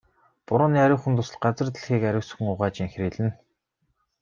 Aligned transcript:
Борооны 0.47 0.77
ариухан 0.85 1.13
дусал 1.19 1.37
газар 1.45 1.67
дэлхийг 1.73 2.03
ариусган 2.09 2.51
угааж 2.53 2.75
энхрийлнэ. 2.85 3.29